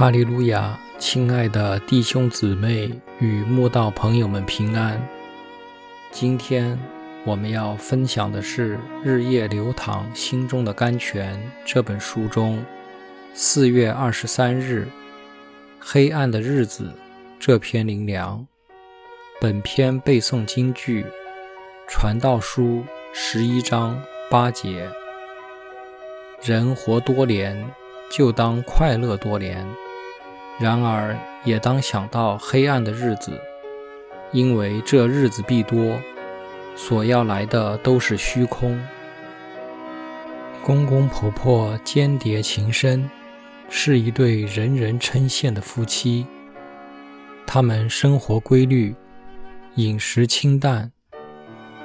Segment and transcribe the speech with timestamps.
[0.00, 4.98] 哈利路亚，亲爱的弟兄姊妹与慕道朋友们平安。
[6.10, 6.78] 今天
[7.22, 11.36] 我们要分享的是《日夜流淌心中的甘泉》
[11.66, 12.64] 这本书中
[13.34, 14.88] 四月二十三日
[15.78, 16.90] “黑暗的日子”
[17.38, 18.46] 这篇灵粮。
[19.38, 21.02] 本篇背诵京剧
[21.86, 22.62] 《传道书》
[23.12, 24.88] 十一章八节：
[26.42, 27.70] 人活多年。
[28.12, 29.64] 就当快乐多年，
[30.60, 33.40] 然而也当想到黑暗的日子，
[34.30, 35.98] 因为这日子必多，
[36.76, 38.78] 所要来的都是虚空。
[40.62, 43.08] 公公婆婆间谍情深，
[43.70, 46.26] 是一对人人称羡的夫妻。
[47.46, 48.94] 他们生活规律，
[49.76, 50.92] 饮食清淡，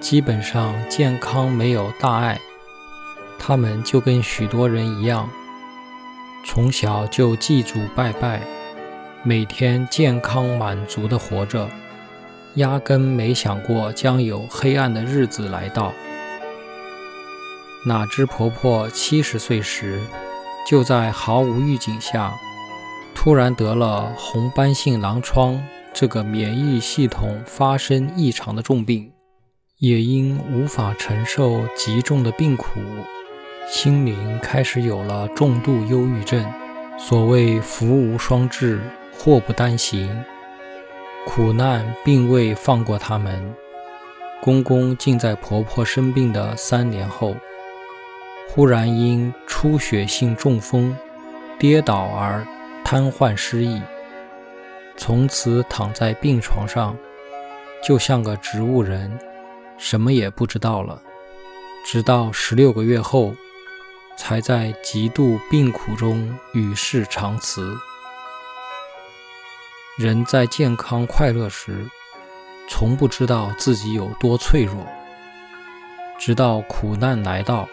[0.00, 2.40] 基本上健康没有大碍。
[3.38, 5.30] 他们就跟许多人一样。
[6.44, 8.42] 从小就祭祖拜拜，
[9.26, 11.66] 每天健康满足地活着，
[12.56, 15.94] 压根没想过将有黑暗的日子来到。
[17.86, 19.98] 哪知婆婆七十岁时，
[20.68, 22.34] 就在毫无预警下，
[23.14, 25.58] 突然得了红斑性狼疮
[25.94, 29.10] 这个免疫系统发生异常的重病，
[29.78, 32.78] 也因无法承受极重的病苦。
[33.66, 36.44] 心灵开始有了重度忧郁症。
[36.98, 38.80] 所谓福无双至，
[39.16, 40.24] 祸不单行，
[41.26, 43.54] 苦难并未放过他们。
[44.42, 47.34] 公公竟在婆婆生病的三年后，
[48.48, 50.96] 忽然因出血性中风
[51.58, 52.46] 跌倒而
[52.84, 53.80] 瘫痪失忆，
[54.96, 56.96] 从此躺在病床上，
[57.82, 59.18] 就像个植物人，
[59.78, 61.00] 什么也不知道了。
[61.86, 63.34] 直到十六个月后。
[64.16, 67.76] 才在极度病苦中与世长辞。
[69.96, 71.88] 人在健康快乐时，
[72.68, 74.84] 从不知道自己有多脆弱，
[76.18, 77.68] 直到苦难来到，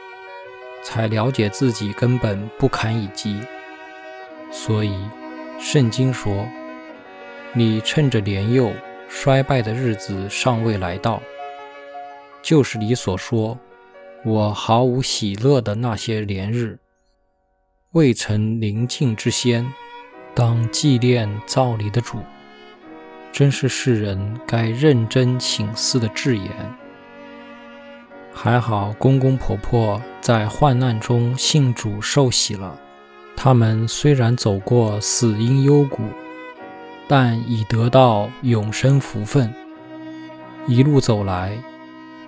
[0.84, 3.42] 才了解自己根本不堪一击。
[4.52, 4.96] 所以，
[5.60, 6.48] 圣经说
[7.54, 8.72] ：“你趁着年幼
[9.10, 11.20] 衰败的日子尚未来到，
[12.44, 13.58] 就是你所说。”
[14.24, 16.78] 我毫无喜乐的那些年日，
[17.94, 19.74] 未曾临近之先，
[20.34, 22.20] 当纪念造礼的主，
[23.32, 26.50] 真是世人该认真请思的智言。
[28.34, 32.80] 还好公公婆婆在患难中信主受洗了，
[33.36, 36.04] 他们虽然走过死荫幽谷，
[37.08, 39.54] 但已得到永生福分。
[40.68, 41.58] 一路走来，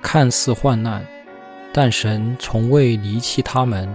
[0.02, 1.06] 看似患难。
[1.76, 3.90] 但神从未离弃他们，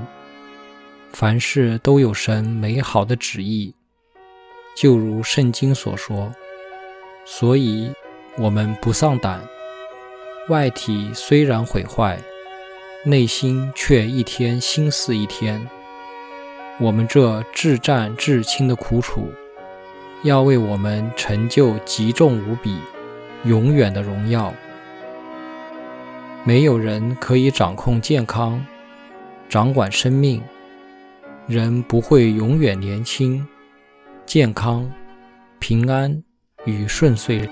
[1.12, 3.72] 凡事都有神美好的旨意，
[4.80, 6.32] 就如圣经所说。
[7.24, 7.90] 所以，
[8.36, 9.40] 我们不丧胆。
[10.48, 12.18] 外体虽然毁坏，
[13.04, 15.68] 内心却一天心似一天。
[16.78, 19.28] 我们这至战至轻的苦楚，
[20.22, 22.78] 要为我们成就极重无比、
[23.44, 24.54] 永远的荣耀。
[26.44, 28.64] 没有人可以掌控健康，
[29.48, 30.40] 掌管生命。
[31.48, 33.46] 人不会永远年轻、
[34.28, 34.86] 健康、
[35.58, 36.22] 平安
[36.66, 37.48] 与顺遂，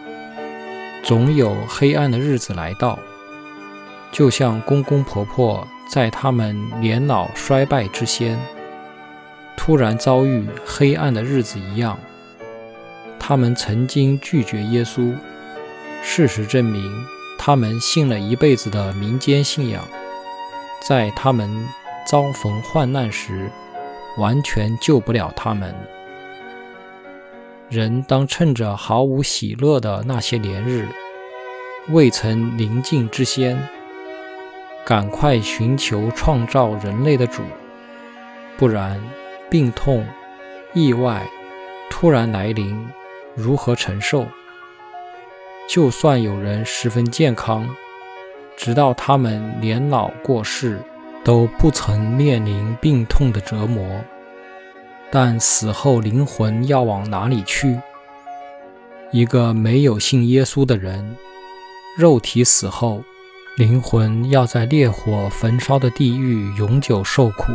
[1.02, 2.98] 总有黑暗的日子来到。
[4.12, 8.38] 就像公公婆婆在他们年老衰败之先，
[9.56, 11.98] 突然遭遇黑暗的日子一样。
[13.18, 15.16] 他们曾经拒绝耶稣，
[16.02, 16.84] 事实证明。
[17.38, 19.82] 他们信了一辈子的民间信仰，
[20.86, 21.48] 在他们
[22.06, 23.50] 遭逢患难时，
[24.18, 25.74] 完全救不了他们。
[27.68, 30.86] 人当趁着毫无喜乐的那些年日，
[31.88, 33.60] 未曾临近之先，
[34.84, 37.42] 赶快寻求创造人类的主，
[38.56, 39.02] 不然
[39.50, 40.06] 病痛、
[40.74, 41.26] 意外
[41.90, 42.88] 突然来临，
[43.34, 44.26] 如何承受？
[45.68, 47.68] 就算有人十分健康，
[48.56, 50.80] 直到他们年老过世，
[51.24, 53.84] 都不曾面临病痛的折磨。
[55.10, 57.80] 但死后灵魂要往哪里去？
[59.12, 61.16] 一个没有信耶稣的人，
[61.96, 63.02] 肉体死后，
[63.56, 67.52] 灵魂要在烈火焚烧的地狱永久受苦，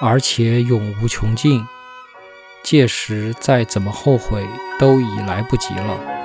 [0.00, 1.64] 而且永无穷尽。
[2.64, 4.46] 届时再怎么后悔，
[4.78, 6.17] 都已来不及了。